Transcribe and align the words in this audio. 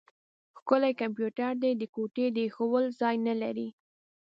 ښکلی 0.57 0.93
کمپيوټر 1.01 1.51
دی؛ 1.61 1.71
د 1.77 1.83
ګوتې 1.95 2.25
د 2.31 2.37
اېښول 2.45 2.85
ځای 2.99 3.15
نه 3.27 3.33
لري. 3.41 3.67